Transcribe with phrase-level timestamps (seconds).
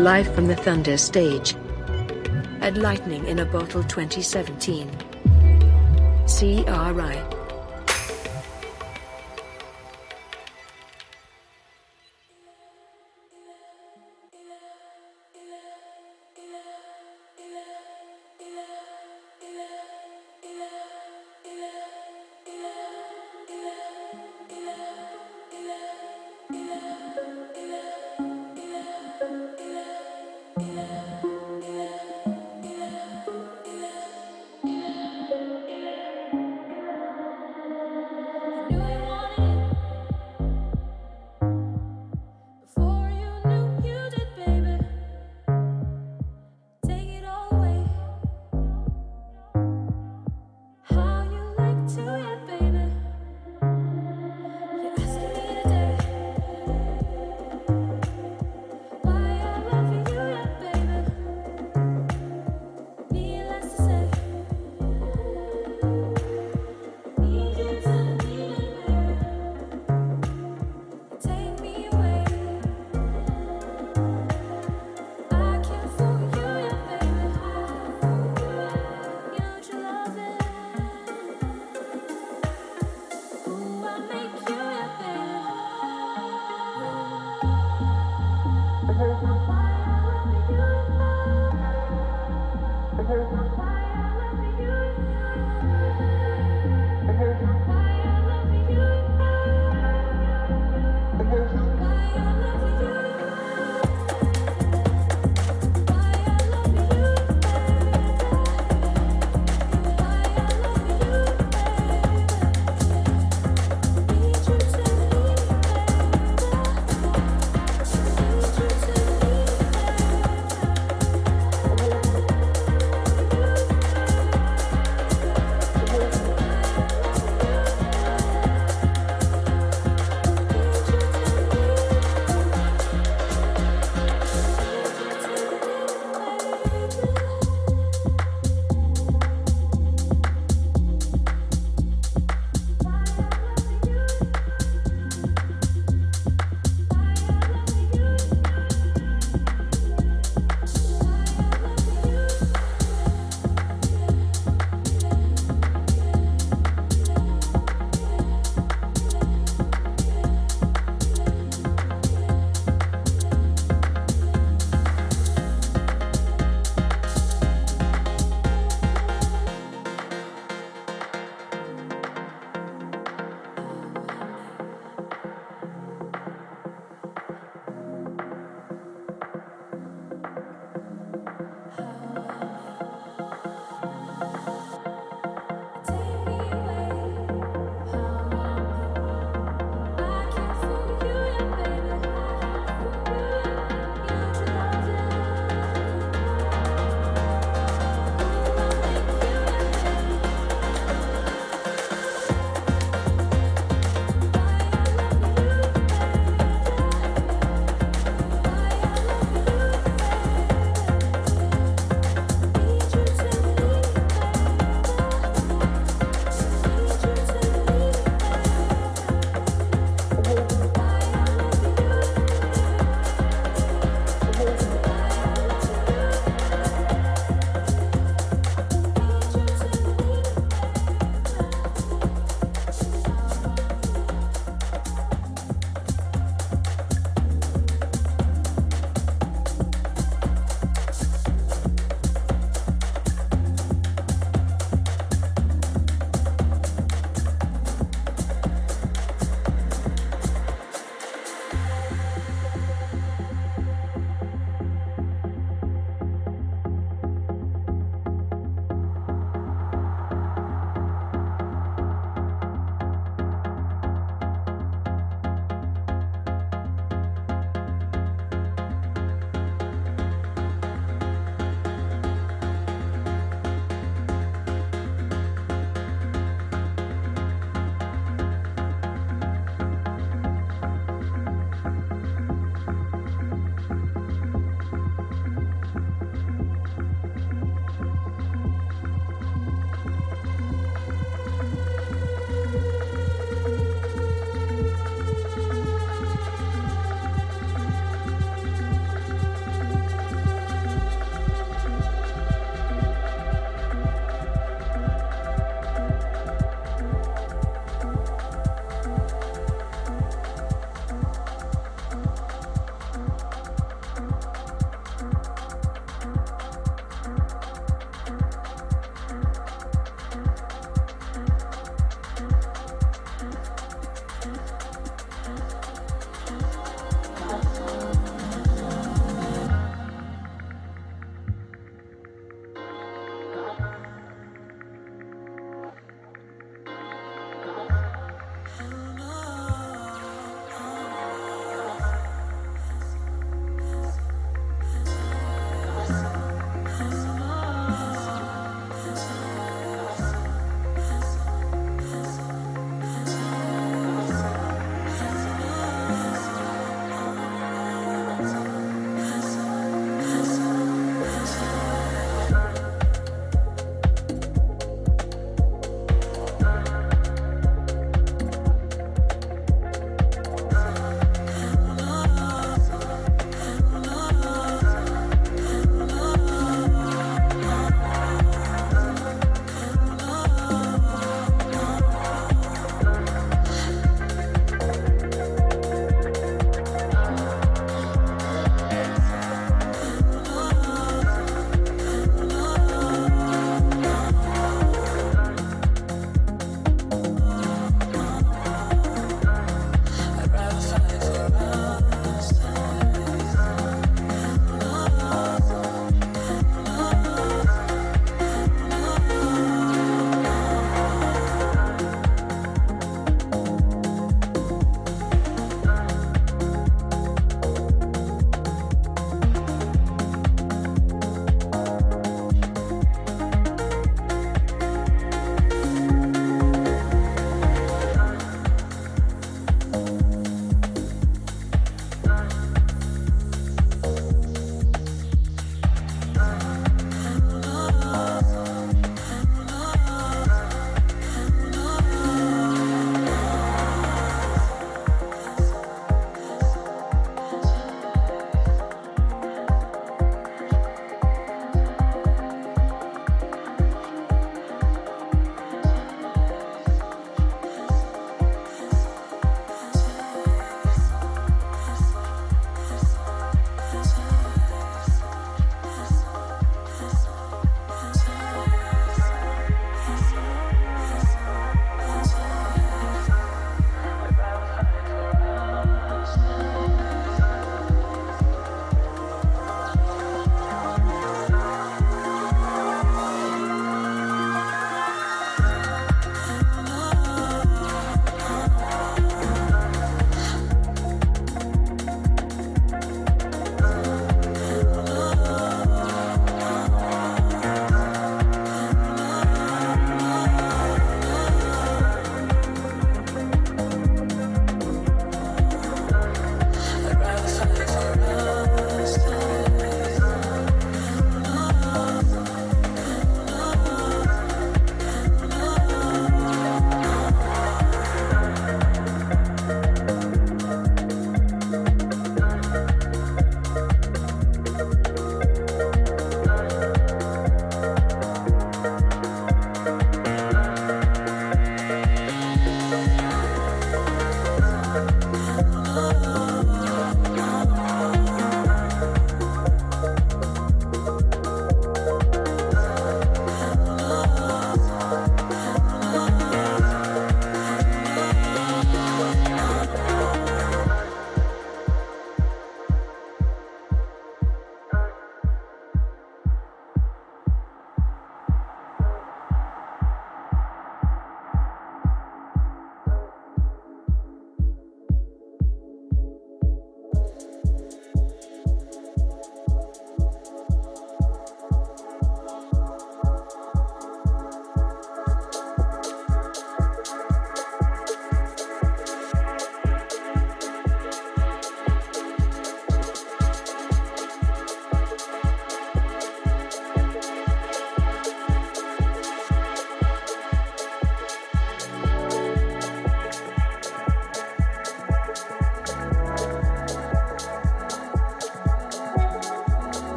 [0.00, 1.54] Live from the Thunder stage.
[2.62, 4.88] At Lightning in a Bottle 2017.
[6.26, 7.39] CRI.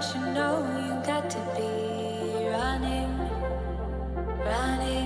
[0.00, 3.18] Don't you know you got to be running,
[4.46, 4.99] running?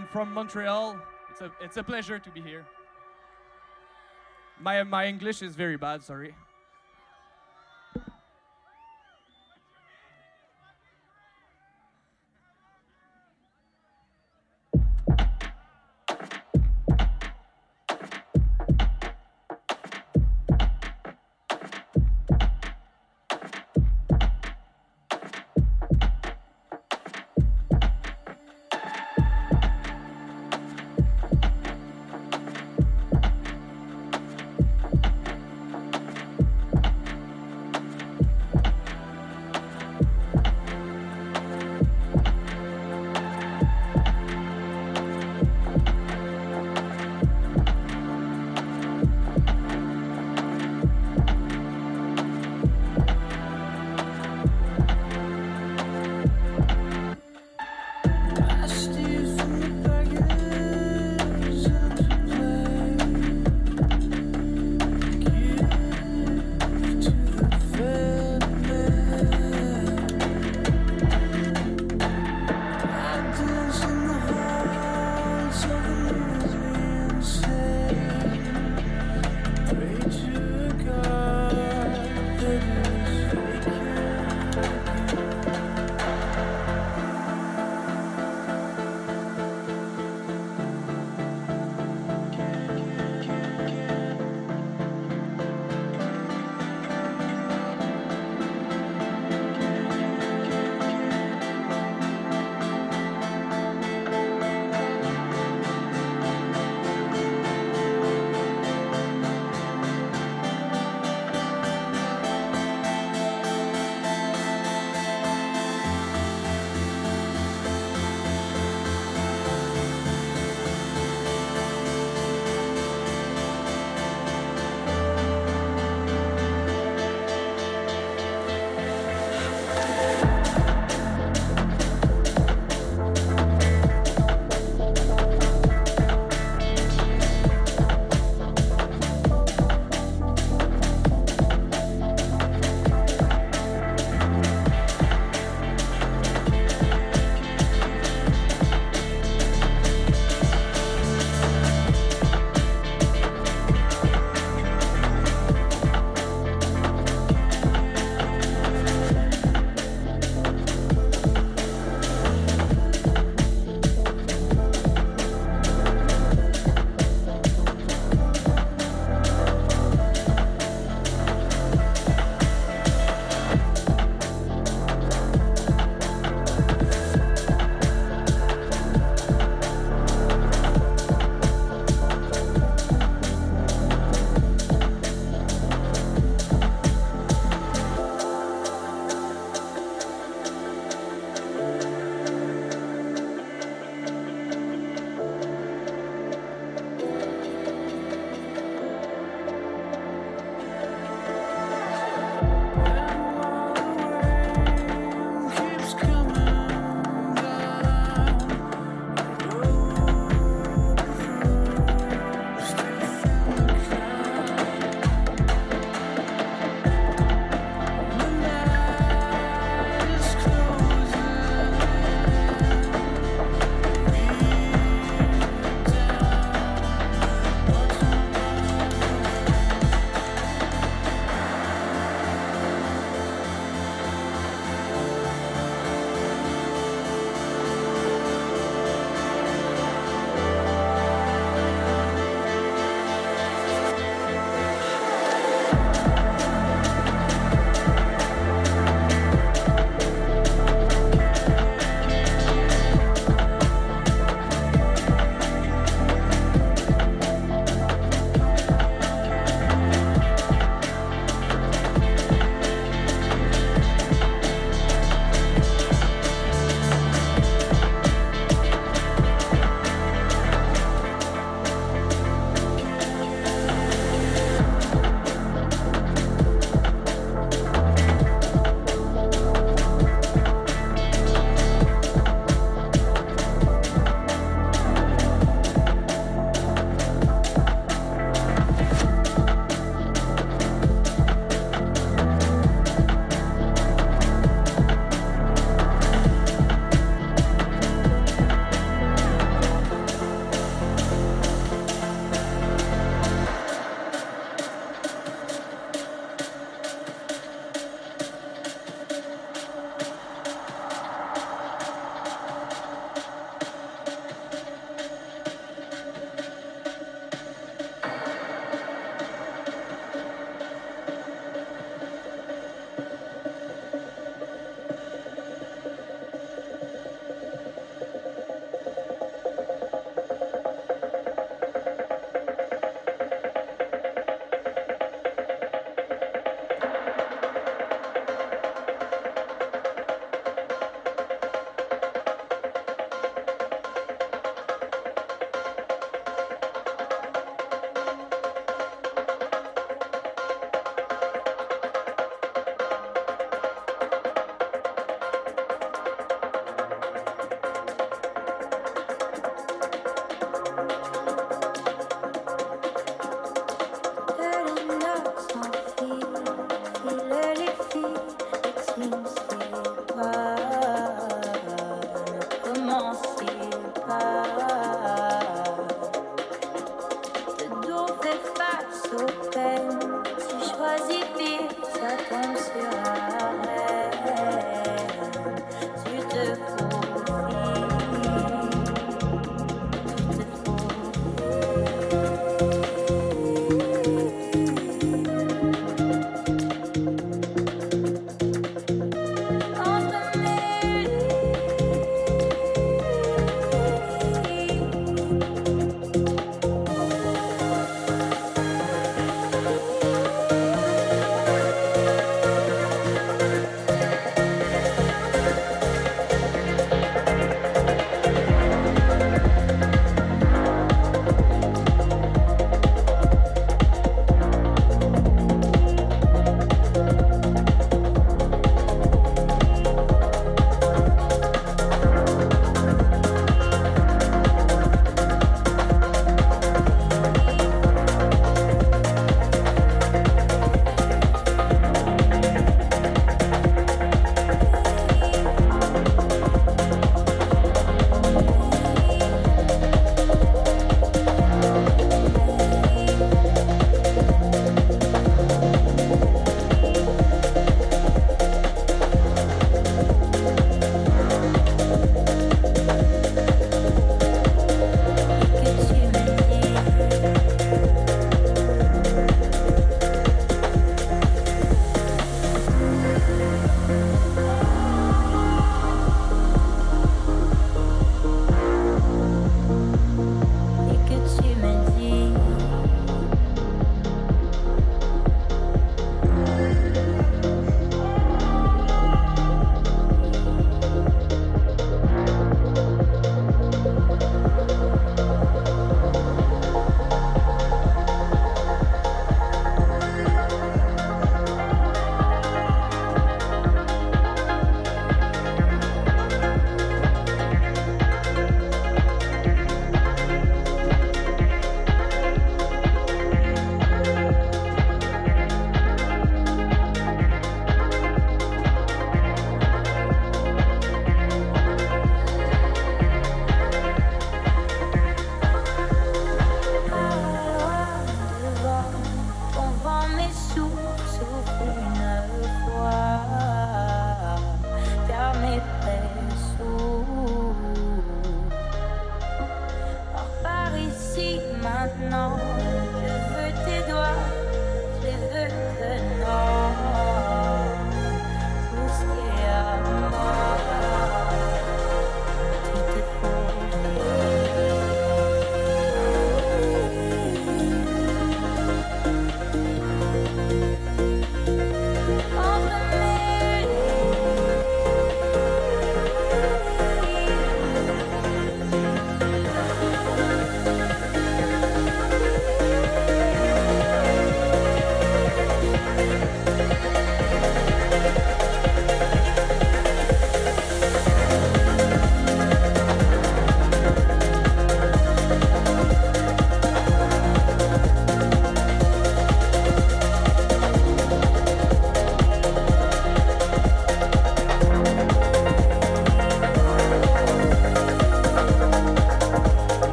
[0.00, 0.96] I'm from Montreal.
[1.30, 2.64] It's a, it's a pleasure to be here.
[4.58, 6.34] My, my English is very bad, sorry.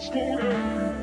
[0.00, 1.01] school.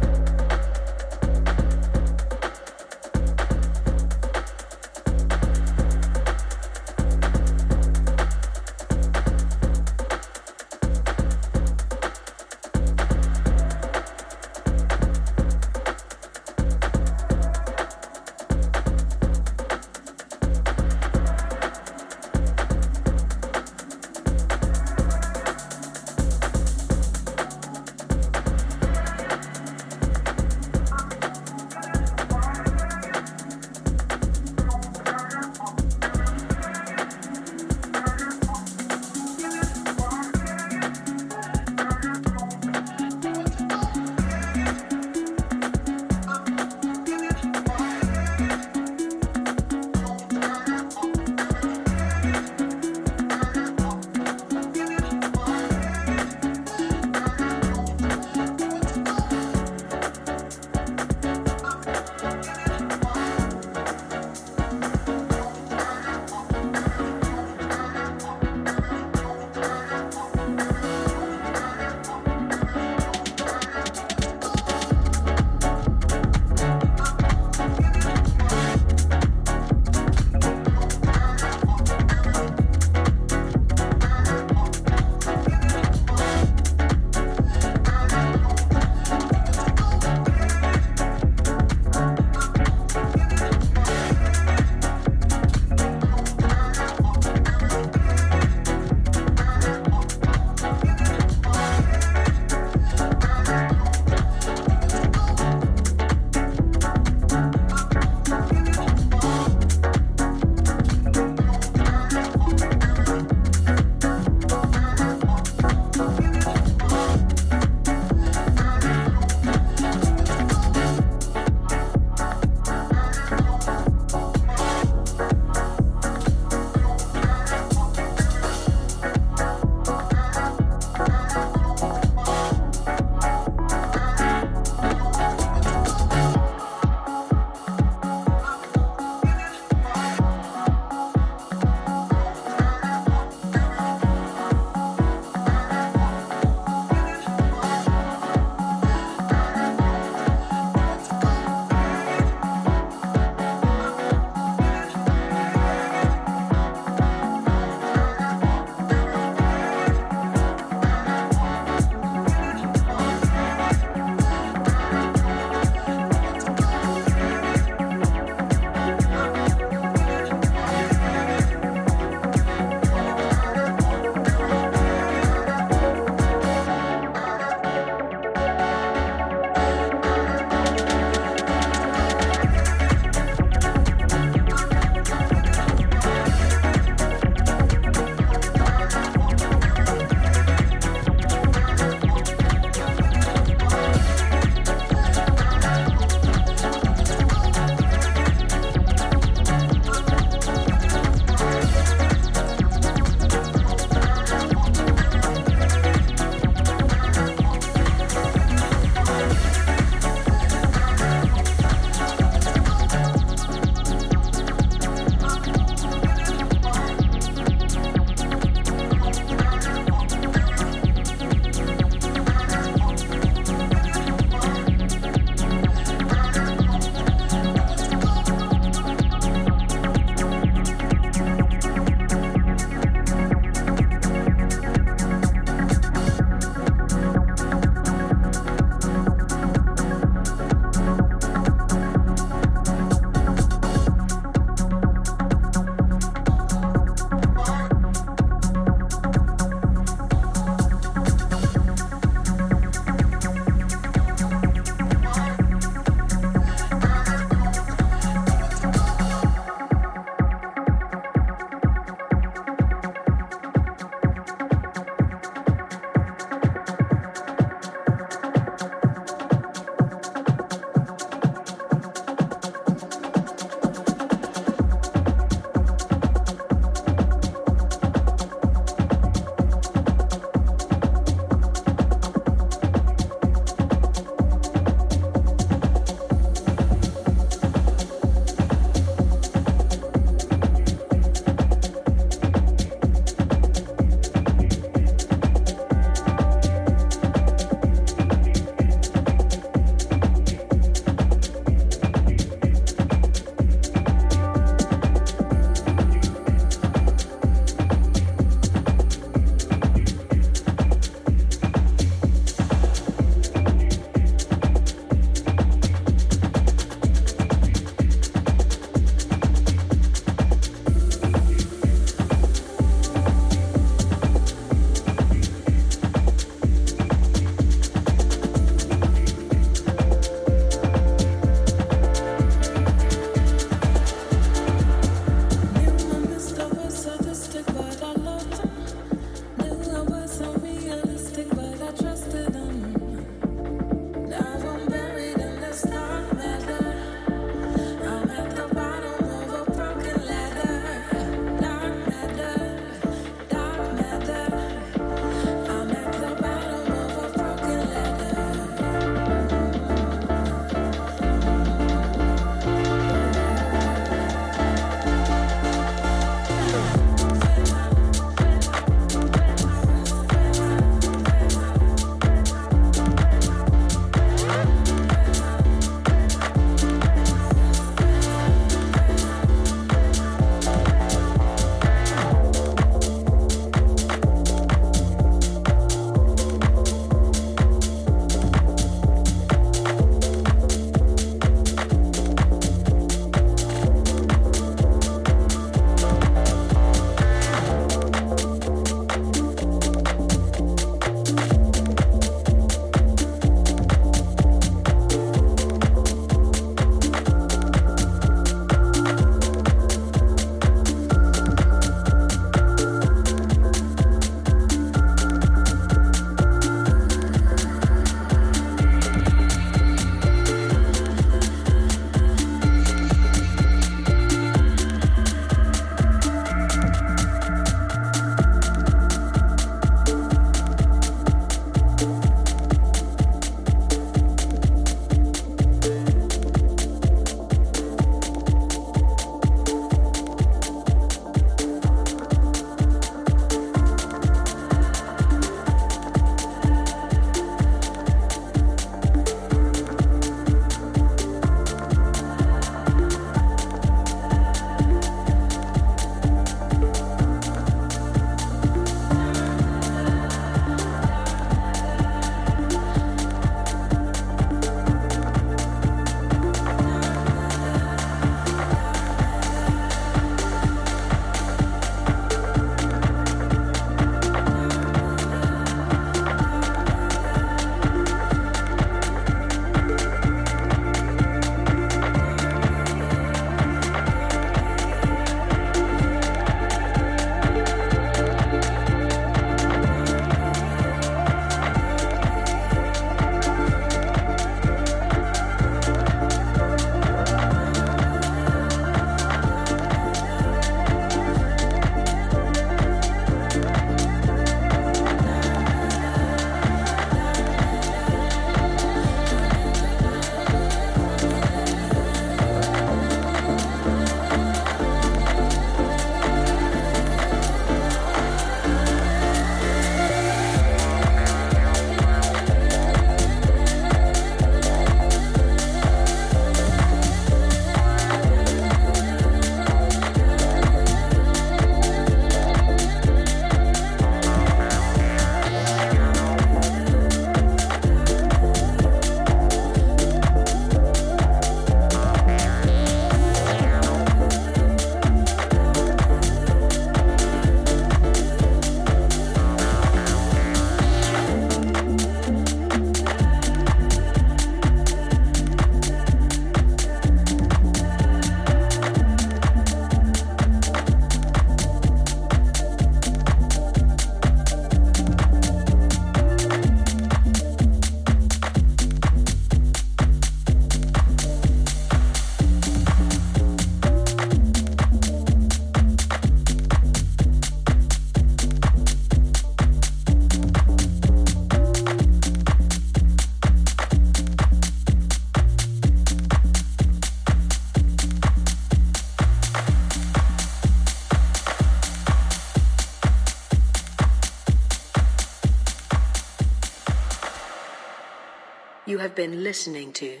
[598.90, 600.00] Have been listening to.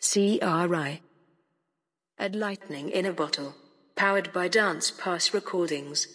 [0.00, 1.02] CRI
[2.18, 3.54] At Lightning in a Bottle,
[3.94, 6.06] powered by Dance Pass Recordings.